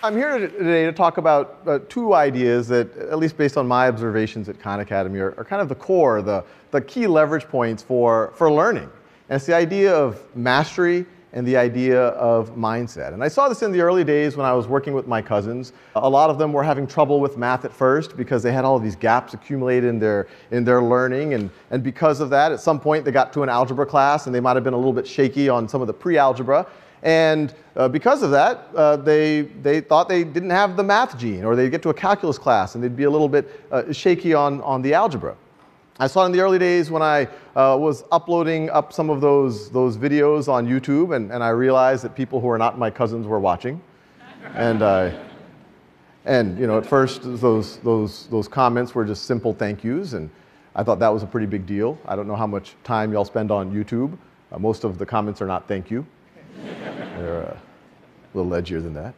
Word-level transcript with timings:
I'm 0.00 0.14
here 0.14 0.38
today 0.38 0.84
to 0.84 0.92
talk 0.92 1.18
about 1.18 1.58
uh, 1.66 1.80
two 1.88 2.14
ideas 2.14 2.68
that, 2.68 2.96
at 2.96 3.18
least 3.18 3.36
based 3.36 3.56
on 3.56 3.66
my 3.66 3.88
observations 3.88 4.48
at 4.48 4.60
Khan 4.60 4.78
Academy, 4.78 5.18
are, 5.18 5.34
are, 5.36 5.44
kind 5.44 5.60
of 5.60 5.68
the 5.68 5.74
core, 5.74 6.22
the, 6.22 6.44
the 6.70 6.80
key 6.80 7.08
leverage 7.08 7.48
points 7.48 7.82
for, 7.82 8.32
for 8.36 8.48
learning. 8.48 8.88
And 9.28 9.36
it's 9.36 9.46
the 9.46 9.56
idea 9.56 9.92
of 9.92 10.24
mastery 10.36 11.04
and 11.32 11.44
the 11.44 11.56
idea 11.56 12.00
of 12.10 12.50
mindset. 12.50 13.12
And 13.12 13.24
I 13.24 13.28
saw 13.28 13.48
this 13.48 13.62
in 13.62 13.72
the 13.72 13.80
early 13.80 14.04
days 14.04 14.36
when 14.36 14.46
I 14.46 14.52
was 14.52 14.68
working 14.68 14.94
with 14.94 15.08
my 15.08 15.20
cousins. 15.20 15.72
A 15.96 16.08
lot 16.08 16.30
of 16.30 16.38
them 16.38 16.52
were 16.52 16.62
having 16.62 16.86
trouble 16.86 17.18
with 17.18 17.36
math 17.36 17.64
at 17.64 17.72
first 17.72 18.16
because 18.16 18.40
they 18.40 18.52
had 18.52 18.64
all 18.64 18.78
these 18.78 18.94
gaps 18.94 19.34
accumulated 19.34 19.90
in 19.90 19.98
their, 19.98 20.28
in 20.52 20.62
their 20.62 20.80
learning. 20.80 21.34
And, 21.34 21.50
and 21.72 21.82
because 21.82 22.20
of 22.20 22.30
that, 22.30 22.52
at 22.52 22.60
some 22.60 22.78
point 22.78 23.04
they 23.04 23.10
got 23.10 23.32
to 23.32 23.42
an 23.42 23.48
algebra 23.48 23.84
class 23.84 24.26
and 24.26 24.34
they 24.34 24.40
might 24.40 24.54
have 24.54 24.64
been 24.64 24.74
a 24.74 24.78
little 24.78 24.92
bit 24.92 25.08
shaky 25.08 25.48
on 25.48 25.68
some 25.68 25.80
of 25.80 25.88
the 25.88 25.92
pre-algebra. 25.92 26.68
And 27.02 27.54
uh, 27.76 27.88
because 27.88 28.22
of 28.22 28.30
that, 28.32 28.68
uh, 28.74 28.96
they, 28.96 29.42
they 29.62 29.80
thought 29.80 30.08
they 30.08 30.24
didn't 30.24 30.50
have 30.50 30.76
the 30.76 30.82
math 30.82 31.16
gene, 31.16 31.44
or 31.44 31.54
they'd 31.54 31.70
get 31.70 31.82
to 31.82 31.90
a 31.90 31.94
calculus 31.94 32.38
class 32.38 32.74
and 32.74 32.82
they'd 32.82 32.96
be 32.96 33.04
a 33.04 33.10
little 33.10 33.28
bit 33.28 33.64
uh, 33.70 33.92
shaky 33.92 34.34
on, 34.34 34.60
on 34.62 34.82
the 34.82 34.94
algebra. 34.94 35.36
I 36.00 36.06
saw 36.06 36.22
it 36.22 36.26
in 36.26 36.32
the 36.32 36.40
early 36.40 36.60
days 36.60 36.90
when 36.90 37.02
I 37.02 37.24
uh, 37.56 37.76
was 37.76 38.04
uploading 38.12 38.70
up 38.70 38.92
some 38.92 39.10
of 39.10 39.20
those, 39.20 39.68
those 39.70 39.96
videos 39.96 40.48
on 40.48 40.66
YouTube, 40.66 41.14
and, 41.16 41.32
and 41.32 41.42
I 41.42 41.48
realized 41.48 42.04
that 42.04 42.14
people 42.14 42.40
who 42.40 42.48
are 42.48 42.58
not 42.58 42.78
my 42.78 42.88
cousins 42.88 43.26
were 43.26 43.40
watching. 43.40 43.80
and, 44.54 44.80
uh, 44.82 45.10
and 46.24 46.56
you 46.56 46.68
know, 46.68 46.78
at 46.78 46.86
first, 46.86 47.22
those, 47.24 47.78
those, 47.78 48.28
those 48.28 48.46
comments 48.46 48.94
were 48.94 49.04
just 49.04 49.24
simple 49.24 49.52
thank 49.52 49.82
yous, 49.82 50.12
and 50.12 50.30
I 50.76 50.84
thought 50.84 51.00
that 51.00 51.08
was 51.08 51.24
a 51.24 51.26
pretty 51.26 51.46
big 51.46 51.66
deal. 51.66 51.98
I 52.06 52.14
don't 52.14 52.28
know 52.28 52.36
how 52.36 52.46
much 52.46 52.76
time 52.84 53.12
y'all 53.12 53.24
spend 53.24 53.50
on 53.50 53.72
YouTube. 53.72 54.16
Uh, 54.52 54.58
most 54.60 54.84
of 54.84 54.98
the 54.98 55.06
comments 55.06 55.42
are 55.42 55.46
not 55.46 55.66
thank 55.66 55.90
you. 55.90 56.06
They're 57.18 57.46
uh, 57.46 57.58
a 58.34 58.36
little 58.36 58.52
edgier 58.52 58.82
than 58.82 58.94
that. 58.94 59.14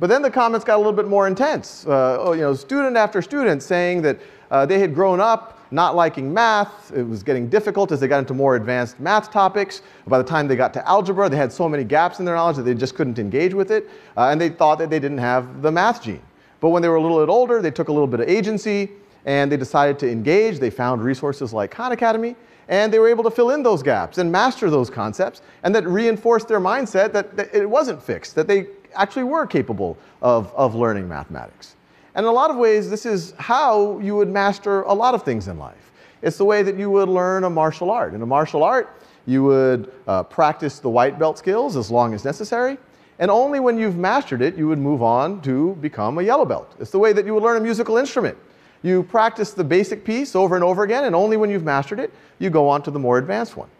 But 0.00 0.08
then 0.08 0.22
the 0.22 0.30
comments 0.30 0.64
got 0.64 0.76
a 0.76 0.78
little 0.78 0.92
bit 0.92 1.06
more 1.06 1.28
intense. 1.28 1.86
Uh, 1.86 2.18
oh, 2.20 2.32
you 2.32 2.40
know, 2.40 2.54
student 2.54 2.96
after 2.96 3.22
student 3.22 3.62
saying 3.62 4.02
that 4.02 4.18
uh, 4.50 4.66
they 4.66 4.78
had 4.78 4.94
grown 4.94 5.20
up 5.20 5.58
not 5.70 5.96
liking 5.96 6.32
math. 6.32 6.92
It 6.92 7.02
was 7.02 7.22
getting 7.22 7.48
difficult 7.48 7.90
as 7.92 8.00
they 8.00 8.08
got 8.08 8.18
into 8.18 8.34
more 8.34 8.56
advanced 8.56 9.00
math 9.00 9.30
topics. 9.30 9.82
By 10.06 10.18
the 10.18 10.24
time 10.24 10.46
they 10.48 10.56
got 10.56 10.72
to 10.74 10.88
algebra, 10.88 11.28
they 11.28 11.36
had 11.36 11.52
so 11.52 11.68
many 11.68 11.84
gaps 11.84 12.18
in 12.18 12.24
their 12.24 12.34
knowledge 12.34 12.56
that 12.56 12.62
they 12.62 12.74
just 12.74 12.94
couldn't 12.94 13.18
engage 13.18 13.54
with 13.54 13.70
it. 13.70 13.88
Uh, 14.16 14.28
and 14.28 14.40
they 14.40 14.48
thought 14.48 14.78
that 14.78 14.90
they 14.90 14.98
didn't 14.98 15.18
have 15.18 15.62
the 15.62 15.70
math 15.70 16.02
gene. 16.02 16.22
But 16.60 16.70
when 16.70 16.82
they 16.82 16.88
were 16.88 16.96
a 16.96 17.02
little 17.02 17.20
bit 17.20 17.30
older, 17.30 17.60
they 17.60 17.70
took 17.70 17.88
a 17.88 17.92
little 17.92 18.06
bit 18.06 18.20
of 18.20 18.28
agency 18.28 18.90
and 19.24 19.50
they 19.50 19.56
decided 19.56 19.98
to 20.00 20.10
engage. 20.10 20.58
They 20.58 20.70
found 20.70 21.02
resources 21.02 21.52
like 21.52 21.70
Khan 21.70 21.92
Academy 21.92 22.36
and 22.68 22.92
they 22.92 22.98
were 22.98 23.08
able 23.08 23.24
to 23.24 23.30
fill 23.30 23.50
in 23.50 23.62
those 23.62 23.82
gaps 23.82 24.18
and 24.18 24.30
master 24.30 24.70
those 24.70 24.88
concepts 24.88 25.42
and 25.62 25.74
that 25.74 25.86
reinforced 25.86 26.48
their 26.48 26.60
mindset 26.60 27.12
that, 27.12 27.36
that 27.36 27.54
it 27.54 27.68
wasn't 27.68 28.02
fixed, 28.02 28.34
that 28.34 28.46
they 28.46 28.66
actually 28.94 29.24
were 29.24 29.46
capable 29.46 29.98
of, 30.22 30.52
of 30.54 30.74
learning 30.74 31.08
mathematics. 31.08 31.76
And 32.14 32.24
in 32.24 32.30
a 32.30 32.32
lot 32.32 32.50
of 32.50 32.56
ways, 32.56 32.88
this 32.88 33.06
is 33.06 33.34
how 33.38 33.98
you 33.98 34.14
would 34.16 34.28
master 34.28 34.82
a 34.82 34.92
lot 34.92 35.14
of 35.14 35.24
things 35.24 35.48
in 35.48 35.58
life. 35.58 35.92
It's 36.22 36.38
the 36.38 36.44
way 36.44 36.62
that 36.62 36.78
you 36.78 36.90
would 36.90 37.08
learn 37.08 37.44
a 37.44 37.50
martial 37.50 37.90
art. 37.90 38.14
In 38.14 38.22
a 38.22 38.26
martial 38.26 38.62
art, 38.62 39.00
you 39.26 39.42
would 39.44 39.92
uh, 40.06 40.22
practice 40.22 40.78
the 40.78 40.88
white 40.88 41.18
belt 41.18 41.38
skills 41.38 41.76
as 41.76 41.90
long 41.90 42.14
as 42.14 42.24
necessary. 42.24 42.78
And 43.18 43.30
only 43.30 43.60
when 43.60 43.78
you've 43.78 43.96
mastered 43.96 44.42
it, 44.42 44.56
you 44.56 44.68
would 44.68 44.78
move 44.78 45.02
on 45.02 45.40
to 45.42 45.74
become 45.76 46.18
a 46.18 46.22
yellow 46.22 46.44
belt. 46.44 46.74
It's 46.80 46.90
the 46.90 46.98
way 46.98 47.12
that 47.12 47.26
you 47.26 47.34
would 47.34 47.42
learn 47.42 47.56
a 47.56 47.60
musical 47.60 47.96
instrument. 47.96 48.38
You 48.84 49.02
practice 49.02 49.52
the 49.52 49.64
basic 49.64 50.04
piece 50.04 50.36
over 50.36 50.54
and 50.56 50.62
over 50.62 50.82
again, 50.82 51.04
and 51.04 51.16
only 51.16 51.38
when 51.38 51.48
you've 51.48 51.64
mastered 51.64 51.98
it, 51.98 52.12
you 52.38 52.50
go 52.50 52.68
on 52.68 52.82
to 52.82 52.90
the 52.90 52.98
more 52.98 53.16
advanced 53.16 53.56
one. 53.56 53.70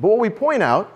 But 0.00 0.08
what 0.08 0.18
we 0.18 0.28
point 0.28 0.64
out 0.64 0.92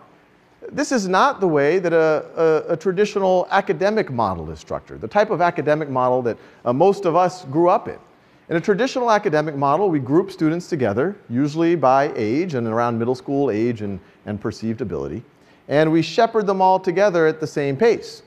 this 0.73 0.91
is 0.91 1.07
not 1.07 1.39
the 1.39 1.47
way 1.47 1.79
that 1.79 1.93
a, 1.93 2.65
a, 2.69 2.73
a, 2.73 2.77
traditional 2.77 3.47
academic 3.53 4.11
model 4.11 4.51
is 4.51 4.59
structured, 4.59 5.01
the 5.01 5.07
type 5.07 5.31
of 5.31 5.41
academic 5.41 5.89
model 5.89 6.23
that 6.23 6.37
uh, 6.65 6.73
most 6.73 7.05
of 7.05 7.15
us 7.15 7.45
grew 7.45 7.69
up 7.69 7.87
in. 7.87 7.99
In 8.49 8.57
a 8.57 8.61
traditional 8.61 9.13
academic 9.13 9.55
model, 9.55 9.91
we 9.91 10.01
group 10.01 10.33
students 10.33 10.69
together, 10.69 11.15
usually 11.29 11.77
by 11.77 12.13
age 12.17 12.55
and 12.55 12.67
around 12.67 12.99
middle 12.99 13.15
school 13.15 13.51
age 13.51 13.83
and, 13.83 14.01
and 14.25 14.41
perceived 14.41 14.81
ability, 14.81 15.23
and 15.69 15.93
we 15.93 16.03
shepherd 16.03 16.49
them 16.49 16.61
all 16.61 16.81
together 16.81 17.29
at 17.29 17.39
the 17.39 17.47
same 17.47 17.77
pace. 17.77 18.23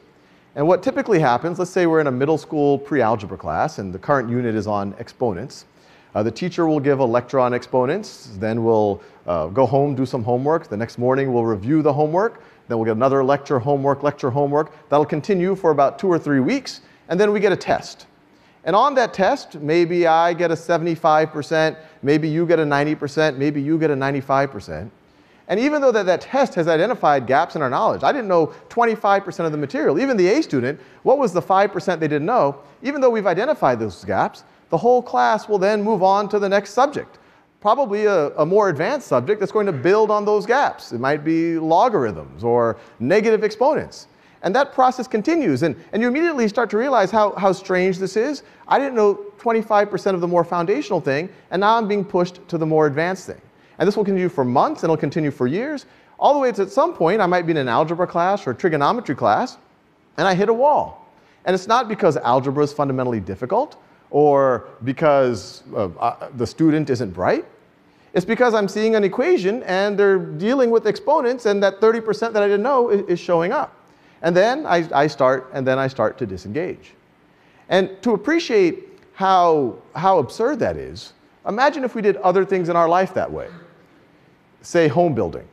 And 0.59 0.67
what 0.67 0.83
typically 0.83 1.19
happens, 1.19 1.57
let's 1.57 1.71
say 1.71 1.85
we're 1.85 2.01
in 2.01 2.07
a 2.07 2.11
middle 2.11 2.37
school 2.37 2.77
pre-algebra 2.77 3.37
class 3.37 3.79
and 3.79 3.93
the 3.93 3.97
current 3.97 4.29
unit 4.29 4.55
is 4.55 4.67
on 4.67 4.93
exponents, 4.99 5.63
uh, 6.13 6.21
the 6.21 6.31
teacher 6.31 6.67
will 6.67 6.81
give 6.81 6.99
a 6.99 7.05
lecture 7.05 7.39
on 7.39 7.53
exponents, 7.53 8.31
then 8.41 8.65
we'll 8.65 9.01
uh, 9.25 9.47
go 9.47 9.65
home, 9.65 9.95
do 9.95 10.05
some 10.05 10.21
homework. 10.21 10.67
The 10.67 10.75
next 10.75 10.97
morning 10.97 11.31
we'll 11.31 11.45
review 11.45 11.81
the 11.81 11.93
homework, 11.93 12.43
then 12.67 12.77
we'll 12.77 12.83
get 12.83 12.97
another 12.97 13.23
lecture, 13.23 13.57
homework, 13.57 14.03
lecture, 14.03 14.29
homework. 14.29 14.73
That'll 14.89 15.05
continue 15.05 15.55
for 15.55 15.71
about 15.71 15.97
two 15.97 16.09
or 16.09 16.19
three 16.19 16.41
weeks, 16.41 16.81
and 17.07 17.17
then 17.17 17.31
we 17.31 17.39
get 17.39 17.53
a 17.53 17.55
test. 17.55 18.07
And 18.65 18.75
on 18.75 18.95
that 18.95 19.13
test, 19.13 19.55
maybe 19.61 20.07
I 20.07 20.33
get 20.33 20.51
a 20.51 20.55
75%, 20.55 21.77
maybe 22.01 22.27
you 22.27 22.45
get 22.45 22.59
a 22.59 22.65
90%, 22.65 23.37
maybe 23.37 23.61
you 23.61 23.79
get 23.79 23.91
a 23.91 23.95
95%. 23.95 24.89
And 25.49 25.59
even 25.59 25.81
though 25.81 25.91
that, 25.91 26.05
that 26.05 26.21
test 26.21 26.53
has 26.55 26.67
identified 26.67 27.25
gaps 27.25 27.55
in 27.55 27.63
our 27.63 27.71
knowledge, 27.71 28.03
I 28.03 28.11
didn't 28.11 28.27
know 28.27 28.53
25% 28.69 29.45
of 29.45 29.51
the 29.51 29.57
material. 29.57 29.99
Even 29.99 30.15
the 30.15 30.27
A 30.27 30.43
student, 30.43 30.79
what 31.01 31.17
was 31.17 31.33
the 31.33 31.41
5% 31.41 31.99
they 31.99 32.07
didn't 32.07 32.27
know? 32.27 32.59
Even 32.83 33.01
though 33.01 33.09
we've 33.09 33.25
identified 33.25 33.79
those 33.79 34.05
gaps, 34.05 34.43
the 34.69 34.77
whole 34.77 35.01
class 35.01 35.49
will 35.49 35.57
then 35.57 35.81
move 35.81 36.03
on 36.03 36.29
to 36.29 36.37
the 36.37 36.47
next 36.47 36.73
subject. 36.73 37.17
Probably 37.61 38.05
a, 38.05 38.29
a, 38.37 38.45
more 38.45 38.69
advanced 38.69 39.07
subject 39.07 39.39
that's 39.39 39.51
going 39.51 39.65
to 39.65 39.73
build 39.73 40.11
on 40.11 40.23
those 40.23 40.45
gaps. 40.45 40.93
It 40.93 40.99
might 40.99 41.25
be 41.25 41.57
logarithms 41.57 42.43
or 42.43 42.77
negative 42.99 43.43
exponents. 43.43 44.07
And 44.43 44.55
that 44.55 44.71
process 44.71 45.07
continues. 45.07 45.63
And, 45.63 45.75
and 45.91 46.01
you 46.01 46.07
immediately 46.07 46.47
start 46.47 46.69
to 46.69 46.77
realize 46.77 47.11
how, 47.11 47.33
how 47.33 47.51
strange 47.51 47.97
this 47.97 48.15
is. 48.15 48.43
I 48.67 48.77
didn't 48.77 48.95
know 48.95 49.25
25% 49.39 50.13
of 50.13 50.21
the 50.21 50.27
more 50.27 50.43
foundational 50.43 51.01
thing, 51.01 51.27
and 51.51 51.59
now 51.59 51.75
I'm 51.75 51.87
being 51.87 52.05
pushed 52.05 52.47
to 52.47 52.57
the 52.57 52.65
more 52.65 52.85
advanced 52.85 53.25
thing. 53.25 53.41
And 53.79 53.87
this 53.87 53.97
will 53.97 54.05
continue 54.05 54.29
for 54.29 54.45
months, 54.45 54.83
and 54.83 54.89
it'll 54.89 54.97
continue 54.97 55.31
for 55.31 55.47
years, 55.47 55.85
all 56.19 56.33
the 56.33 56.39
way 56.39 56.51
to 56.51 56.61
at 56.61 56.69
some 56.69 56.93
point 56.93 57.21
I 57.21 57.25
might 57.25 57.47
be 57.47 57.51
in 57.51 57.57
an 57.57 57.69
algebra 57.69 58.05
class 58.05 58.45
or 58.45 58.53
trigonometry 58.53 59.15
class, 59.15 59.57
and 60.17 60.27
I 60.27 60.35
hit 60.35 60.49
a 60.49 60.53
wall. 60.53 61.09
And 61.45 61.53
it's 61.53 61.67
not 61.67 61.87
because 61.87 62.17
algebra 62.17 62.63
is 62.63 62.73
fundamentally 62.73 63.21
difficult 63.21 63.77
or 64.11 64.67
because 64.83 65.63
uh, 65.73 65.85
uh, 65.99 66.29
the 66.35 66.45
student 66.45 66.89
isn't 66.89 67.11
bright. 67.11 67.45
It's 68.13 68.25
because 68.25 68.53
I'm 68.53 68.67
seeing 68.67 68.95
an 68.95 69.03
equation 69.03 69.63
and 69.63 69.97
they're 69.97 70.17
dealing 70.17 70.71
with 70.71 70.87
exponents 70.87 71.45
and 71.45 71.61
that 71.63 71.79
30% 71.79 72.33
that 72.33 72.43
I 72.43 72.47
didn't 72.47 72.63
know 72.63 72.89
is, 72.89 73.01
is 73.07 73.19
showing 73.19 73.51
up. 73.51 73.75
And 74.21 74.35
then 74.35 74.65
I, 74.65 74.87
I, 74.93 75.07
start, 75.07 75.49
and 75.53 75.65
then 75.65 75.79
I 75.79 75.87
start 75.87 76.17
to 76.17 76.25
disengage. 76.25 76.91
And 77.69 78.01
to 78.01 78.13
appreciate 78.13 78.99
how, 79.13 79.77
how 79.95 80.17
absurd 80.17 80.59
that 80.59 80.75
is, 80.75 81.13
imagine 81.47 81.83
if 81.83 81.95
we 81.95 82.01
did 82.01 82.17
other 82.17 82.43
things 82.43 82.67
in 82.67 82.75
our 82.75 82.89
life 82.89 83.13
that 83.13 83.31
way. 83.31 83.47
Say 84.61 84.87
home 84.87 85.13
building. 85.13 85.47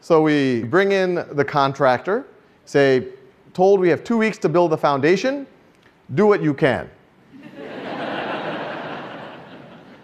so 0.00 0.22
we 0.22 0.64
bring 0.64 0.92
in 0.92 1.24
the 1.32 1.44
contractor, 1.44 2.26
say, 2.64 3.08
told 3.52 3.80
we 3.80 3.88
have 3.88 4.04
two 4.04 4.16
weeks 4.16 4.38
to 4.38 4.48
build 4.48 4.72
the 4.72 4.78
foundation, 4.78 5.46
do 6.14 6.26
what 6.26 6.42
you 6.42 6.54
can. 6.54 6.90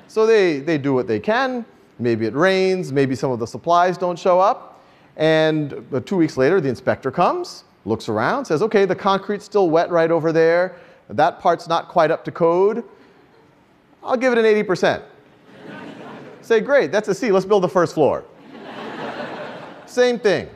so 0.08 0.26
they, 0.26 0.58
they 0.60 0.78
do 0.78 0.94
what 0.94 1.06
they 1.06 1.20
can. 1.20 1.64
Maybe 1.98 2.26
it 2.26 2.34
rains, 2.34 2.92
maybe 2.92 3.14
some 3.14 3.30
of 3.30 3.38
the 3.38 3.46
supplies 3.46 3.96
don't 3.96 4.18
show 4.18 4.38
up. 4.38 4.82
And 5.16 5.86
uh, 5.92 6.00
two 6.00 6.16
weeks 6.16 6.36
later, 6.36 6.60
the 6.60 6.68
inspector 6.68 7.10
comes, 7.10 7.64
looks 7.84 8.08
around, 8.08 8.44
says, 8.44 8.60
okay, 8.62 8.84
the 8.84 8.94
concrete's 8.94 9.44
still 9.44 9.70
wet 9.70 9.90
right 9.90 10.10
over 10.10 10.30
there. 10.32 10.76
That 11.08 11.40
part's 11.40 11.68
not 11.68 11.88
quite 11.88 12.10
up 12.10 12.24
to 12.24 12.32
code. 12.32 12.84
I'll 14.02 14.16
give 14.16 14.32
it 14.32 14.38
an 14.38 14.44
80%. 14.44 15.02
Say, 16.42 16.60
great, 16.60 16.92
that's 16.92 17.08
a 17.08 17.14
C, 17.14 17.32
let's 17.32 17.46
build 17.46 17.64
the 17.64 17.68
first 17.68 17.94
floor. 17.94 18.24
Same 19.86 20.18
thing. 20.18 20.48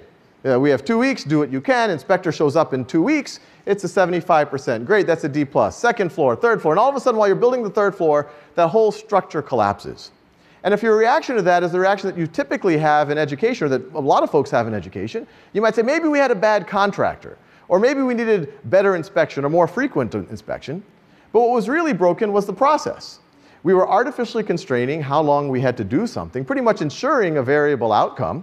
Yeah, 0.44 0.56
we 0.56 0.70
have 0.70 0.84
two 0.84 0.98
weeks, 0.98 1.24
do 1.24 1.38
what 1.38 1.52
you 1.52 1.60
can. 1.60 1.90
Inspector 1.90 2.30
shows 2.32 2.56
up 2.56 2.72
in 2.72 2.84
two 2.84 3.02
weeks. 3.02 3.40
It's 3.66 3.84
a 3.84 3.86
75%. 3.86 4.86
Great, 4.86 5.06
that's 5.06 5.24
a 5.24 5.28
D 5.28 5.44
plus. 5.44 5.76
Second 5.76 6.10
floor, 6.10 6.34
third 6.34 6.62
floor. 6.62 6.72
And 6.72 6.78
all 6.78 6.88
of 6.88 6.96
a 6.96 7.00
sudden, 7.00 7.18
while 7.18 7.28
you're 7.28 7.36
building 7.36 7.62
the 7.62 7.70
third 7.70 7.94
floor, 7.94 8.30
that 8.54 8.68
whole 8.68 8.90
structure 8.90 9.42
collapses. 9.42 10.12
And 10.62 10.72
if 10.72 10.82
your 10.82 10.96
reaction 10.96 11.36
to 11.36 11.42
that 11.42 11.62
is 11.62 11.72
the 11.72 11.80
reaction 11.80 12.08
that 12.08 12.18
you 12.18 12.26
typically 12.26 12.78
have 12.78 13.10
in 13.10 13.18
education, 13.18 13.66
or 13.66 13.68
that 13.70 13.92
a 13.94 14.00
lot 14.00 14.22
of 14.22 14.30
folks 14.30 14.50
have 14.50 14.66
in 14.66 14.74
education, 14.74 15.26
you 15.52 15.60
might 15.60 15.74
say, 15.74 15.82
maybe 15.82 16.08
we 16.08 16.18
had 16.18 16.30
a 16.30 16.34
bad 16.34 16.66
contractor, 16.66 17.36
or 17.68 17.78
maybe 17.78 18.02
we 18.02 18.14
needed 18.14 18.52
better 18.70 18.96
inspection 18.96 19.44
or 19.44 19.50
more 19.50 19.66
frequent 19.66 20.14
inspection. 20.14 20.82
But 21.32 21.40
what 21.40 21.50
was 21.50 21.68
really 21.68 21.92
broken 21.92 22.32
was 22.32 22.46
the 22.46 22.52
process. 22.52 23.20
We 23.62 23.74
were 23.74 23.88
artificially 23.88 24.42
constraining 24.42 25.02
how 25.02 25.20
long 25.20 25.48
we 25.48 25.60
had 25.60 25.76
to 25.76 25.84
do 25.84 26.06
something, 26.06 26.44
pretty 26.44 26.62
much 26.62 26.80
ensuring 26.80 27.36
a 27.36 27.42
variable 27.42 27.92
outcome. 27.92 28.42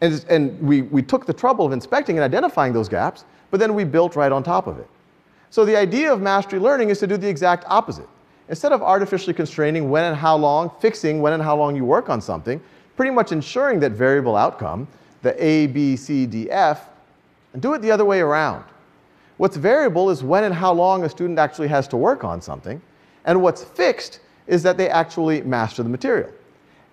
And, 0.00 0.24
and 0.28 0.60
we, 0.60 0.82
we 0.82 1.00
took 1.02 1.26
the 1.26 1.32
trouble 1.32 1.64
of 1.64 1.72
inspecting 1.72 2.18
and 2.18 2.24
identifying 2.24 2.72
those 2.72 2.88
gaps, 2.88 3.24
but 3.50 3.60
then 3.60 3.74
we 3.74 3.84
built 3.84 4.16
right 4.16 4.32
on 4.32 4.42
top 4.42 4.66
of 4.66 4.78
it. 4.78 4.88
So 5.50 5.64
the 5.64 5.76
idea 5.76 6.12
of 6.12 6.20
mastery 6.20 6.58
learning 6.58 6.90
is 6.90 6.98
to 7.00 7.06
do 7.06 7.16
the 7.16 7.28
exact 7.28 7.64
opposite. 7.68 8.08
Instead 8.48 8.72
of 8.72 8.82
artificially 8.82 9.32
constraining 9.32 9.90
when 9.90 10.04
and 10.04 10.16
how 10.16 10.36
long, 10.36 10.70
fixing 10.80 11.22
when 11.22 11.32
and 11.32 11.42
how 11.42 11.56
long 11.56 11.76
you 11.76 11.84
work 11.84 12.10
on 12.10 12.20
something, 12.20 12.60
pretty 12.96 13.12
much 13.12 13.32
ensuring 13.32 13.80
that 13.80 13.92
variable 13.92 14.36
outcome, 14.36 14.88
the 15.22 15.42
A, 15.42 15.68
B, 15.68 15.96
C, 15.96 16.26
D, 16.26 16.50
F, 16.50 16.88
and 17.52 17.62
do 17.62 17.74
it 17.74 17.80
the 17.80 17.90
other 17.90 18.04
way 18.04 18.20
around. 18.20 18.64
What's 19.36 19.56
variable 19.56 20.10
is 20.10 20.22
when 20.22 20.44
and 20.44 20.54
how 20.54 20.72
long 20.72 21.04
a 21.04 21.08
student 21.08 21.38
actually 21.38 21.68
has 21.68 21.86
to 21.88 21.96
work 21.96 22.24
on 22.24 22.42
something, 22.42 22.82
and 23.24 23.40
what's 23.40 23.62
fixed 23.62 24.20
is 24.46 24.62
that 24.62 24.76
they 24.76 24.88
actually 24.88 25.42
master 25.42 25.82
the 25.82 25.88
material. 25.88 26.30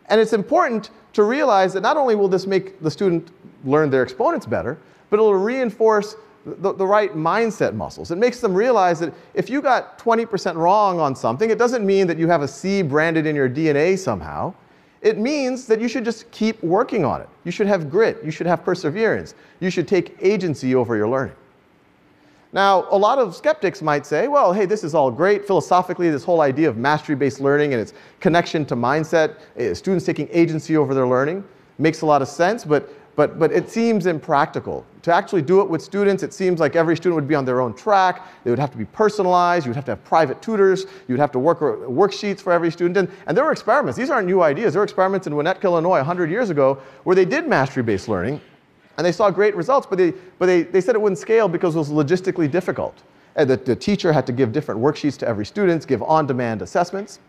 And 0.07 0.19
it's 0.19 0.33
important 0.33 0.89
to 1.13 1.23
realize 1.23 1.73
that 1.73 1.81
not 1.81 1.97
only 1.97 2.15
will 2.15 2.27
this 2.27 2.47
make 2.47 2.81
the 2.81 2.91
student 2.91 3.29
learn 3.63 3.89
their 3.89 4.03
exponents 4.03 4.45
better, 4.45 4.77
but 5.09 5.17
it'll 5.17 5.33
reinforce 5.33 6.15
the, 6.45 6.73
the, 6.73 6.85
right 6.85 7.13
mindset 7.13 7.73
muscles. 7.73 8.11
It 8.11 8.17
makes 8.17 8.39
them 8.39 8.53
realize 8.53 8.99
that 9.01 9.13
if 9.33 9.49
you 9.49 9.61
got 9.61 9.99
20% 9.99 10.55
wrong 10.55 10.99
on 10.99 11.15
something, 11.15 11.49
it 11.49 11.57
doesn't 11.57 11.85
mean 11.85 12.07
that 12.07 12.17
you 12.17 12.27
have 12.27 12.41
a 12.41 12.47
C 12.47 12.81
branded 12.81 13.25
in 13.25 13.35
your 13.35 13.49
DNA 13.49 13.97
somehow. 13.97 14.53
It 15.01 15.17
means 15.17 15.65
that 15.67 15.79
you 15.79 15.87
should 15.87 16.05
just 16.05 16.29
keep 16.31 16.61
working 16.63 17.05
on 17.05 17.21
it. 17.21 17.29
You 17.43 17.51
should 17.51 17.67
have 17.67 17.89
grit. 17.89 18.23
You 18.23 18.31
should 18.31 18.47
have 18.47 18.63
perseverance. 18.63 19.33
You 19.59 19.69
should 19.69 19.87
take 19.87 20.17
agency 20.21 20.75
over 20.75 20.95
your 20.95 21.07
learning. 21.07 21.35
Now, 22.51 22.87
a 22.89 22.97
lot 22.97 23.19
of 23.19 23.35
skeptics 23.35 23.81
might 23.81 24.05
say, 24.07 24.27
well, 24.27 24.51
hey, 24.51 24.65
this 24.65 24.83
is 24.83 24.95
all 24.95 25.11
great. 25.11 25.45
Philosophically, 25.45 26.09
this 26.09 26.23
whole 26.23 26.41
idea 26.41 26.67
of 26.67 26.77
mastery 26.77 27.15
based 27.15 27.39
learning 27.39 27.73
and 27.73 27.81
its 27.81 27.93
connection 28.19 28.65
to 28.65 28.75
mindset, 28.75 29.37
eh, 29.57 29.73
students 29.75 30.03
taking 30.03 30.27
agency 30.31 30.75
over 30.75 30.95
their 30.95 31.07
learning, 31.07 31.43
makes 31.77 32.01
a 32.01 32.05
lot 32.05 32.21
of 32.21 32.27
sense, 32.27 32.65
but 32.65 32.89
but, 33.19 33.37
but 33.37 33.51
it 33.51 33.69
seems 33.69 34.05
impractical. 34.05 34.85
To 35.01 35.13
actually 35.13 35.41
do 35.41 35.59
it 35.59 35.69
with 35.69 35.81
students, 35.81 36.23
it 36.23 36.33
seems 36.33 36.61
like 36.61 36.77
every 36.77 36.95
student 36.95 37.15
would 37.15 37.27
be 37.27 37.35
on 37.35 37.43
their 37.43 37.59
own 37.59 37.73
track. 37.73 38.25
They 38.45 38.49
would 38.49 38.59
have 38.59 38.71
to 38.71 38.77
be 38.77 38.85
personalized. 38.85 39.65
You 39.65 39.71
would 39.71 39.75
have 39.75 39.83
to 39.85 39.91
have 39.91 40.03
private 40.05 40.41
tutors. 40.41 40.83
You 40.83 41.15
would 41.15 41.19
have 41.19 41.33
to 41.33 41.39
work 41.39 41.59
worksheets 41.59 42.39
for 42.39 42.53
every 42.53 42.71
student. 42.71 42.95
And, 42.95 43.09
and 43.27 43.35
there 43.35 43.43
were 43.43 43.51
experiments. 43.51 43.97
These 43.97 44.09
aren't 44.09 44.25
new 44.25 44.41
ideas. 44.41 44.71
There 44.71 44.79
were 44.79 44.85
experiments 44.85 45.27
in 45.27 45.33
Winnetka, 45.33 45.63
Illinois 45.63 45.97
100 45.97 46.31
years 46.31 46.49
ago 46.49 46.81
where 47.03 47.13
they 47.13 47.25
did 47.25 47.45
mastery-based 47.45 48.07
learning 48.07 48.39
and 48.99 49.05
they 49.05 49.13
saw 49.13 49.31
great 49.31 49.55
results, 49.55 49.87
but 49.89 49.97
they, 49.97 50.11
but 50.39 50.47
they, 50.47 50.63
they 50.63 50.81
said 50.81 50.93
it 50.93 51.01
wouldn't 51.01 51.19
scale 51.19 51.47
because 51.47 51.73
it 51.73 51.79
was 51.79 51.89
logistically 51.89 52.51
difficult. 52.51 53.01
And 53.37 53.49
the, 53.49 53.55
the 53.55 53.73
teacher 53.73 54.11
had 54.11 54.27
to 54.27 54.33
give 54.33 54.51
different 54.51 54.81
worksheets 54.81 55.17
to 55.19 55.27
every 55.27 55.45
student, 55.45 55.87
give 55.87 56.03
on-demand 56.03 56.61
assessments. 56.61 57.19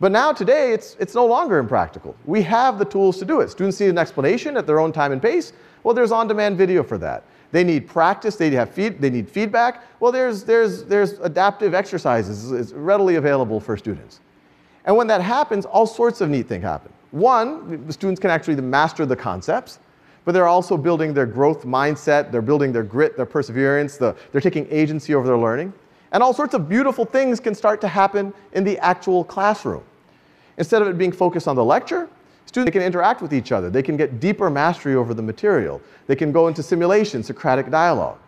But 0.00 0.10
now 0.10 0.32
today, 0.32 0.72
it's, 0.72 0.96
it's 0.98 1.14
no 1.14 1.26
longer 1.26 1.58
impractical. 1.58 2.16
We 2.24 2.42
have 2.42 2.80
the 2.80 2.84
tools 2.84 3.18
to 3.18 3.24
do 3.24 3.40
it. 3.40 3.50
Students 3.50 3.78
need 3.78 3.90
an 3.90 3.98
explanation 3.98 4.56
at 4.56 4.66
their 4.66 4.80
own 4.80 4.90
time 4.90 5.12
and 5.12 5.22
pace. 5.22 5.52
Well, 5.84 5.94
there's 5.94 6.10
on-demand 6.10 6.58
video 6.58 6.82
for 6.82 6.98
that. 6.98 7.22
They 7.52 7.62
need 7.62 7.86
practice, 7.86 8.34
they, 8.34 8.50
have 8.50 8.70
feed, 8.70 9.00
they 9.00 9.10
need 9.10 9.30
feedback. 9.30 9.84
Well, 10.00 10.10
there's, 10.10 10.42
there's, 10.42 10.82
there's 10.82 11.20
adaptive 11.20 11.72
exercises. 11.72 12.50
It's 12.50 12.72
readily 12.72 13.14
available 13.14 13.60
for 13.60 13.76
students. 13.76 14.18
And 14.86 14.96
when 14.96 15.06
that 15.06 15.20
happens, 15.20 15.66
all 15.66 15.86
sorts 15.86 16.20
of 16.20 16.30
neat 16.30 16.48
things 16.48 16.64
happen. 16.64 16.92
One, 17.12 17.86
the 17.86 17.92
students 17.92 18.20
can 18.20 18.30
actually 18.30 18.60
master 18.60 19.06
the 19.06 19.14
concepts, 19.14 19.78
but 20.24 20.32
they're 20.32 20.46
also 20.46 20.76
building 20.76 21.14
their 21.14 21.26
growth 21.26 21.64
mindset, 21.64 22.30
they're 22.30 22.42
building 22.42 22.72
their 22.72 22.82
grit, 22.82 23.16
their 23.16 23.26
perseverance, 23.26 23.96
the, 23.96 24.14
they're 24.32 24.40
taking 24.40 24.66
agency 24.70 25.14
over 25.14 25.26
their 25.26 25.38
learning. 25.38 25.72
And 26.12 26.22
all 26.22 26.34
sorts 26.34 26.54
of 26.54 26.68
beautiful 26.68 27.04
things 27.04 27.40
can 27.40 27.54
start 27.54 27.80
to 27.82 27.88
happen 27.88 28.32
in 28.52 28.64
the 28.64 28.78
actual 28.78 29.24
classroom. 29.24 29.82
Instead 30.58 30.82
of 30.82 30.88
it 30.88 30.98
being 30.98 31.12
focused 31.12 31.48
on 31.48 31.56
the 31.56 31.64
lecture, 31.64 32.08
students 32.46 32.72
can 32.72 32.82
interact 32.82 33.22
with 33.22 33.32
each 33.32 33.52
other. 33.52 33.70
They 33.70 33.82
can 33.82 33.96
get 33.96 34.20
deeper 34.20 34.50
mastery 34.50 34.94
over 34.94 35.14
the 35.14 35.22
material. 35.22 35.80
They 36.06 36.16
can 36.16 36.32
go 36.32 36.48
into 36.48 36.62
simulation, 36.62 37.22
Socratic 37.22 37.70
dialogue. 37.70 38.18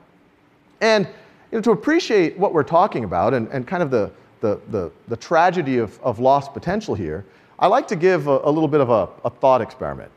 And 0.81 1.07
you 1.51 1.59
know, 1.59 1.63
to 1.63 1.73
appreciate 1.73 2.39
what 2.39 2.55
we're 2.55 2.63
talking 2.63 3.05
about 3.05 3.35
and, 3.35 3.49
and 3.49 3.67
kind 3.67 3.83
of 3.83 3.91
the, 3.91 4.11
the, 4.41 4.61
the, 4.71 4.91
the 5.09 5.17
tragedy 5.17 5.79
of, 5.79 6.01
of 6.03 6.19
lost 6.19 6.55
potential 6.55 6.95
here, 6.95 7.25
I 7.59 7.67
like 7.67 7.87
to 7.89 7.97
give 7.97 8.29
a, 8.29 8.41
a 8.45 8.51
little 8.51 8.69
bit 8.69 8.81
of 8.81 8.91
a, 8.91 9.09
a 9.25 9.31
thought 9.31 9.61
experiment. 9.61 10.11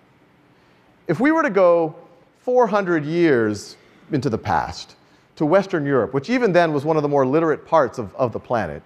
If 1.07 1.19
we 1.19 1.31
were 1.31 1.43
to 1.43 1.49
go 1.49 1.95
400 2.39 3.05
years 3.05 3.77
into 4.11 4.29
the 4.29 4.37
past 4.37 4.95
to 5.35 5.45
Western 5.45 5.85
Europe, 5.85 6.13
which 6.13 6.29
even 6.29 6.51
then 6.51 6.73
was 6.73 6.85
one 6.85 6.97
of 6.97 7.03
the 7.03 7.09
more 7.09 7.25
literate 7.25 7.65
parts 7.65 7.97
of, 7.99 8.15
of 8.15 8.31
the 8.31 8.39
planet, 8.39 8.81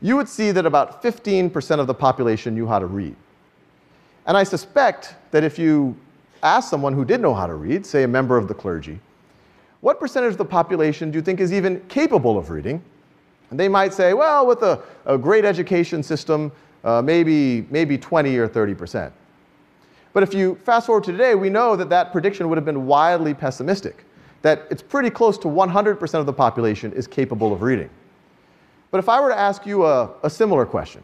you 0.00 0.16
would 0.16 0.28
see 0.28 0.50
that 0.52 0.64
about 0.64 1.02
15% 1.02 1.80
of 1.80 1.86
the 1.86 1.94
population 1.94 2.54
knew 2.54 2.66
how 2.66 2.78
to 2.78 2.86
read. 2.86 3.16
And 4.26 4.36
I 4.36 4.44
suspect 4.44 5.14
that 5.30 5.42
if 5.42 5.58
you 5.58 5.96
ask 6.42 6.70
someone 6.70 6.92
who 6.92 7.04
did 7.04 7.20
know 7.20 7.34
how 7.34 7.46
to 7.46 7.54
read, 7.54 7.84
say 7.84 8.04
a 8.04 8.08
member 8.08 8.36
of 8.36 8.46
the 8.46 8.54
clergy, 8.54 9.00
what 9.80 9.98
percentage 9.98 10.32
of 10.32 10.38
the 10.38 10.44
population 10.44 11.10
do 11.10 11.18
you 11.18 11.22
think 11.22 11.40
is 11.40 11.52
even 11.52 11.80
capable 11.88 12.38
of 12.38 12.50
reading? 12.50 12.82
And 13.50 13.58
they 13.58 13.68
might 13.68 13.94
say, 13.94 14.12
well, 14.12 14.46
with 14.46 14.62
a, 14.62 14.82
a 15.06 15.16
great 15.16 15.44
education 15.44 16.02
system, 16.02 16.52
uh, 16.84 17.02
maybe, 17.02 17.66
maybe 17.70 17.96
20 17.96 18.36
or 18.36 18.48
30%. 18.48 19.12
But 20.12 20.22
if 20.22 20.34
you 20.34 20.58
fast 20.64 20.86
forward 20.86 21.04
to 21.04 21.12
today, 21.12 21.34
we 21.34 21.50
know 21.50 21.76
that 21.76 21.88
that 21.90 22.12
prediction 22.12 22.48
would 22.48 22.58
have 22.58 22.64
been 22.64 22.86
wildly 22.86 23.34
pessimistic, 23.34 24.04
that 24.42 24.66
it's 24.70 24.82
pretty 24.82 25.10
close 25.10 25.38
to 25.38 25.48
100% 25.48 26.14
of 26.14 26.26
the 26.26 26.32
population 26.32 26.92
is 26.92 27.06
capable 27.06 27.52
of 27.52 27.62
reading. 27.62 27.90
But 28.90 28.98
if 28.98 29.08
I 29.08 29.20
were 29.20 29.28
to 29.28 29.38
ask 29.38 29.66
you 29.66 29.84
a, 29.84 30.10
a 30.22 30.30
similar 30.30 30.64
question, 30.64 31.02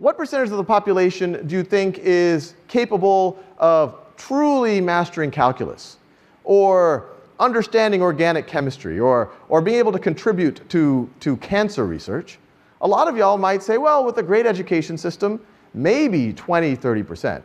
what 0.00 0.16
percentage 0.16 0.50
of 0.50 0.56
the 0.56 0.64
population 0.64 1.46
do 1.46 1.56
you 1.56 1.62
think 1.62 1.98
is 1.98 2.54
capable 2.68 3.38
of 3.58 3.96
truly 4.16 4.80
mastering 4.80 5.30
calculus 5.30 5.98
or 6.44 7.10
understanding 7.38 8.00
organic 8.00 8.46
chemistry 8.46 9.00
or, 9.00 9.30
or 9.48 9.60
being 9.60 9.78
able 9.78 9.92
to 9.92 9.98
contribute 9.98 10.66
to, 10.70 11.10
to 11.20 11.36
cancer 11.38 11.86
research? 11.86 12.38
A 12.82 12.88
lot 12.88 13.08
of 13.08 13.16
y'all 13.16 13.36
might 13.36 13.62
say, 13.62 13.76
well, 13.76 14.04
with 14.04 14.16
a 14.18 14.22
great 14.22 14.46
education 14.46 14.96
system, 14.96 15.40
maybe 15.74 16.32
20, 16.32 16.76
30%. 16.76 17.42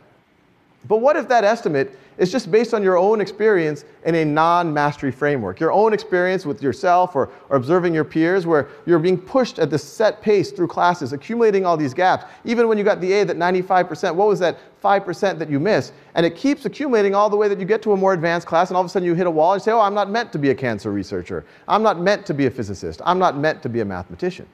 But 0.88 0.98
what 0.98 1.16
if 1.16 1.28
that 1.28 1.44
estimate 1.44 1.98
is 2.18 2.30
just 2.30 2.50
based 2.50 2.72
on 2.72 2.82
your 2.82 2.96
own 2.96 3.20
experience 3.20 3.84
in 4.04 4.14
a 4.14 4.24
non 4.24 4.72
mastery 4.72 5.10
framework? 5.10 5.58
Your 5.58 5.72
own 5.72 5.92
experience 5.92 6.46
with 6.46 6.62
yourself 6.62 7.16
or, 7.16 7.30
or, 7.48 7.56
observing 7.56 7.92
your 7.94 8.04
peers, 8.04 8.46
where 8.46 8.68
you're 8.86 8.98
being 8.98 9.18
pushed 9.18 9.58
at 9.58 9.68
this 9.68 9.82
set 9.82 10.22
pace 10.22 10.52
through 10.52 10.68
classes, 10.68 11.12
accumulating 11.12 11.66
all 11.66 11.76
these 11.76 11.92
gaps. 11.92 12.24
Even 12.44 12.68
when 12.68 12.78
you 12.78 12.84
got 12.84 13.00
the 13.00 13.12
A, 13.14 13.24
that 13.24 13.36
95%, 13.36 14.14
what 14.14 14.28
was 14.28 14.38
that 14.38 14.58
5% 14.82 15.38
that 15.38 15.50
you 15.50 15.58
missed? 15.58 15.92
And 16.14 16.24
it 16.24 16.36
keeps 16.36 16.64
accumulating 16.64 17.14
all 17.14 17.28
the 17.28 17.36
way 17.36 17.48
that 17.48 17.58
you 17.58 17.64
get 17.64 17.82
to 17.82 17.92
a 17.92 17.96
more 17.96 18.12
advanced 18.12 18.46
class, 18.46 18.70
and 18.70 18.76
all 18.76 18.82
of 18.82 18.86
a 18.86 18.90
sudden 18.90 19.06
you 19.06 19.14
hit 19.14 19.26
a 19.26 19.30
wall 19.30 19.54
and 19.54 19.62
say, 19.62 19.72
Oh, 19.72 19.80
I'm 19.80 19.94
not 19.94 20.10
meant 20.10 20.32
to 20.32 20.38
be 20.38 20.50
a 20.50 20.54
cancer 20.54 20.92
researcher. 20.92 21.44
I'm 21.66 21.82
not 21.82 22.00
meant 22.00 22.24
to 22.26 22.34
be 22.34 22.46
a 22.46 22.50
physicist. 22.50 23.00
I'm 23.04 23.18
not 23.18 23.36
meant 23.36 23.62
to 23.62 23.68
be 23.68 23.80
a 23.80 23.84
mathematician. 23.84 24.46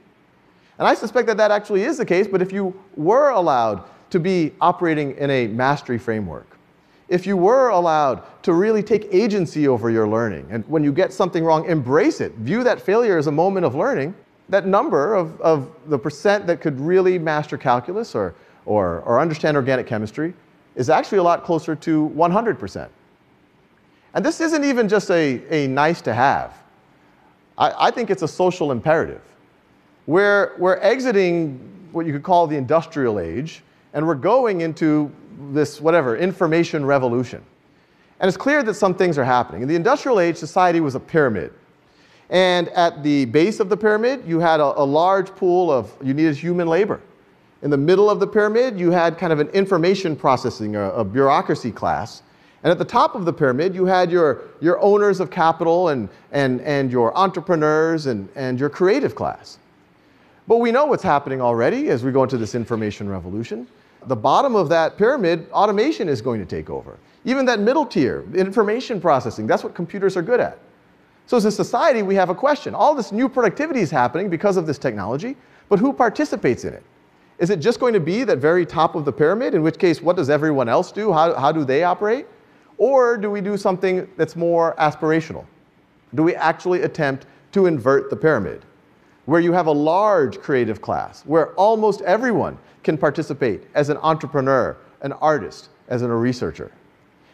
And 0.78 0.88
I 0.88 0.94
suspect 0.94 1.26
that 1.26 1.36
that 1.36 1.50
actually 1.50 1.82
is 1.82 1.98
the 1.98 2.06
case, 2.06 2.26
but 2.26 2.40
if 2.40 2.52
you 2.52 2.74
were 2.96 3.30
allowed 3.30 3.84
to 4.12 4.20
be 4.20 4.52
operating 4.60 5.16
in 5.16 5.30
a 5.30 5.46
mastery 5.48 5.98
framework. 5.98 6.58
If 7.08 7.26
you 7.26 7.36
were 7.36 7.70
allowed 7.70 8.22
to 8.42 8.52
really 8.52 8.82
take 8.82 9.08
agency 9.10 9.66
over 9.68 9.90
your 9.90 10.06
learning, 10.06 10.46
and 10.50 10.64
when 10.68 10.84
you 10.84 10.92
get 10.92 11.12
something 11.12 11.42
wrong, 11.42 11.68
embrace 11.68 12.20
it, 12.20 12.32
view 12.34 12.62
that 12.62 12.80
failure 12.80 13.16
as 13.16 13.26
a 13.26 13.32
moment 13.32 13.64
of 13.64 13.74
learning, 13.74 14.14
that 14.50 14.66
number 14.66 15.14
of, 15.14 15.40
of 15.40 15.70
the 15.86 15.98
percent 15.98 16.46
that 16.46 16.60
could 16.60 16.78
really 16.78 17.18
master 17.18 17.56
calculus 17.56 18.14
or, 18.14 18.34
or, 18.66 19.00
or 19.00 19.18
understand 19.18 19.56
organic 19.56 19.86
chemistry 19.86 20.34
is 20.74 20.90
actually 20.90 21.18
a 21.18 21.22
lot 21.22 21.42
closer 21.42 21.74
to 21.74 22.12
100%. 22.14 22.88
And 24.14 24.24
this 24.24 24.42
isn't 24.42 24.62
even 24.62 24.88
just 24.90 25.10
a, 25.10 25.42
a 25.50 25.68
nice 25.68 26.02
to 26.02 26.12
have. 26.12 26.54
I, 27.56 27.88
I 27.88 27.90
think 27.90 28.10
it's 28.10 28.22
a 28.22 28.28
social 28.28 28.72
imperative. 28.72 29.22
We're, 30.06 30.52
we're 30.58 30.78
exiting 30.78 31.88
what 31.92 32.04
you 32.04 32.12
could 32.12 32.22
call 32.22 32.46
the 32.46 32.56
industrial 32.56 33.18
age 33.18 33.62
and 33.92 34.06
we're 34.06 34.14
going 34.14 34.60
into 34.60 35.10
this, 35.52 35.80
whatever, 35.80 36.16
information 36.16 36.84
revolution. 36.84 37.42
And 38.20 38.28
it's 38.28 38.36
clear 38.36 38.62
that 38.62 38.74
some 38.74 38.94
things 38.94 39.18
are 39.18 39.24
happening. 39.24 39.62
In 39.62 39.68
the 39.68 39.74
industrial 39.74 40.20
age, 40.20 40.36
society 40.36 40.80
was 40.80 40.94
a 40.94 41.00
pyramid. 41.00 41.52
And 42.30 42.68
at 42.68 43.02
the 43.02 43.26
base 43.26 43.60
of 43.60 43.68
the 43.68 43.76
pyramid, 43.76 44.22
you 44.26 44.38
had 44.38 44.60
a, 44.60 44.80
a 44.80 44.84
large 44.84 45.34
pool 45.34 45.70
of, 45.70 45.92
you 46.02 46.14
needed 46.14 46.36
human 46.36 46.68
labor. 46.68 47.00
In 47.62 47.70
the 47.70 47.76
middle 47.76 48.08
of 48.08 48.20
the 48.20 48.26
pyramid, 48.26 48.78
you 48.78 48.90
had 48.90 49.18
kind 49.18 49.32
of 49.32 49.40
an 49.40 49.48
information 49.48 50.16
processing, 50.16 50.76
a, 50.76 50.90
a 50.92 51.04
bureaucracy 51.04 51.70
class. 51.70 52.22
And 52.62 52.70
at 52.70 52.78
the 52.78 52.84
top 52.84 53.14
of 53.14 53.24
the 53.24 53.32
pyramid, 53.32 53.74
you 53.74 53.84
had 53.84 54.10
your, 54.10 54.42
your 54.60 54.80
owners 54.80 55.20
of 55.20 55.30
capital 55.30 55.88
and, 55.88 56.08
and, 56.30 56.60
and 56.60 56.90
your 56.90 57.16
entrepreneurs 57.16 58.06
and, 58.06 58.28
and 58.36 58.58
your 58.58 58.70
creative 58.70 59.14
class. 59.14 59.58
But 60.46 60.58
we 60.58 60.72
know 60.72 60.86
what's 60.86 61.02
happening 61.02 61.40
already 61.40 61.88
as 61.90 62.04
we 62.04 62.12
go 62.12 62.22
into 62.22 62.38
this 62.38 62.54
information 62.54 63.08
revolution 63.08 63.66
the 64.08 64.16
bottom 64.16 64.54
of 64.56 64.68
that 64.68 64.96
pyramid, 64.96 65.48
automation 65.52 66.08
is 66.08 66.20
going 66.20 66.40
to 66.40 66.46
take 66.46 66.70
over. 66.70 66.98
Even 67.24 67.44
that 67.46 67.60
middle 67.60 67.86
tier, 67.86 68.24
information 68.34 69.00
processing, 69.00 69.46
that's 69.46 69.62
what 69.62 69.74
computers 69.74 70.16
are 70.16 70.22
good 70.22 70.40
at. 70.40 70.58
So 71.26 71.36
as 71.36 71.44
a 71.44 71.52
society, 71.52 72.02
we 72.02 72.14
have 72.16 72.30
a 72.30 72.34
question. 72.34 72.74
All 72.74 72.94
this 72.94 73.12
new 73.12 73.28
productivity 73.28 73.80
is 73.80 73.90
happening 73.90 74.28
because 74.28 74.56
of 74.56 74.66
this 74.66 74.78
technology, 74.78 75.36
but 75.68 75.78
who 75.78 75.92
participates 75.92 76.64
in 76.64 76.74
it? 76.74 76.82
Is 77.38 77.50
it 77.50 77.60
just 77.60 77.80
going 77.80 77.94
to 77.94 78.00
be 78.00 78.24
that 78.24 78.38
very 78.38 78.66
top 78.66 78.94
of 78.94 79.04
the 79.04 79.12
pyramid, 79.12 79.54
in 79.54 79.62
which 79.62 79.78
case, 79.78 80.02
what 80.02 80.16
does 80.16 80.30
everyone 80.30 80.68
else 80.68 80.92
do? 80.92 81.12
How, 81.12 81.34
how 81.34 81.52
do 81.52 81.64
they 81.64 81.84
operate? 81.84 82.26
Or 82.78 83.16
do 83.16 83.30
we 83.30 83.40
do 83.40 83.56
something 83.56 84.08
that's 84.16 84.36
more 84.36 84.74
aspirational? 84.76 85.46
Do 86.14 86.22
we 86.22 86.34
actually 86.34 86.82
attempt 86.82 87.26
to 87.52 87.66
invert 87.66 88.10
the 88.10 88.16
pyramid? 88.16 88.64
Where 89.24 89.40
you 89.40 89.52
have 89.52 89.66
a 89.66 89.72
large 89.72 90.40
creative 90.40 90.82
class, 90.82 91.22
where 91.26 91.52
almost 91.54 92.00
everyone 92.02 92.58
can 92.82 92.98
participate 92.98 93.64
as 93.74 93.88
an 93.88 93.96
entrepreneur, 93.98 94.76
an 95.02 95.12
artist, 95.12 95.68
as 95.88 96.02
a 96.02 96.08
researcher. 96.08 96.72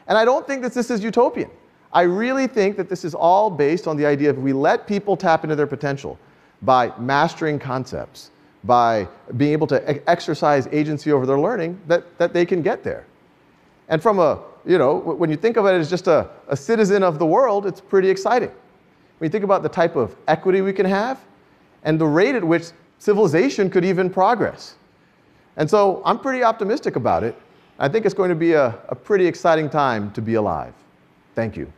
And 0.06 0.18
I 0.18 0.24
don't 0.24 0.46
think 0.46 0.62
that 0.62 0.74
this 0.74 0.90
is 0.90 1.02
utopian. 1.02 1.50
I 1.92 2.02
really 2.02 2.46
think 2.46 2.76
that 2.76 2.88
this 2.88 3.04
is 3.04 3.14
all 3.14 3.48
based 3.50 3.86
on 3.86 3.96
the 3.96 4.04
idea 4.04 4.30
of 4.30 4.38
we 4.38 4.52
let 4.52 4.86
people 4.86 5.16
tap 5.16 5.44
into 5.44 5.56
their 5.56 5.66
potential 5.66 6.18
by 6.62 6.92
mastering 6.98 7.58
concepts, 7.58 8.30
by 8.64 9.08
being 9.36 9.52
able 9.52 9.66
to 9.68 10.10
exercise 10.10 10.66
agency 10.72 11.12
over 11.12 11.24
their 11.24 11.38
learning, 11.38 11.80
that, 11.86 12.18
that 12.18 12.34
they 12.34 12.44
can 12.44 12.60
get 12.60 12.84
there. 12.84 13.06
And 13.88 14.02
from 14.02 14.18
a, 14.18 14.42
you 14.66 14.76
know, 14.76 14.96
when 14.96 15.30
you 15.30 15.36
think 15.36 15.56
of 15.56 15.64
it 15.64 15.72
as 15.72 15.88
just 15.88 16.08
a, 16.08 16.28
a 16.48 16.56
citizen 16.56 17.02
of 17.02 17.18
the 17.18 17.26
world, 17.26 17.64
it's 17.64 17.80
pretty 17.80 18.10
exciting. 18.10 18.50
When 19.18 19.28
you 19.28 19.30
think 19.30 19.44
about 19.44 19.62
the 19.62 19.68
type 19.68 19.96
of 19.96 20.14
equity 20.26 20.60
we 20.60 20.72
can 20.72 20.84
have 20.84 21.24
and 21.84 22.00
the 22.00 22.06
rate 22.06 22.34
at 22.34 22.44
which 22.44 22.70
civilization 22.98 23.70
could 23.70 23.84
even 23.84 24.10
progress. 24.10 24.74
And 25.56 25.68
so 25.68 26.02
I'm 26.04 26.18
pretty 26.18 26.42
optimistic 26.42 26.96
about 26.96 27.24
it. 27.24 27.36
I 27.78 27.88
think 27.88 28.06
it's 28.06 28.14
going 28.14 28.30
to 28.30 28.36
be 28.36 28.52
a, 28.52 28.78
a 28.88 28.94
pretty 28.94 29.26
exciting 29.26 29.70
time 29.70 30.10
to 30.12 30.22
be 30.22 30.34
alive. 30.34 30.74
Thank 31.34 31.56
you. 31.56 31.72